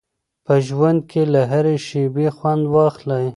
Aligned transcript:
په 0.45 0.53
ژوند 0.67 0.99
کي 1.11 1.21
له 1.33 1.41
هرې 1.51 1.75
شیبې 1.87 2.27
خوند 2.37 2.63
واخلئ. 2.73 3.25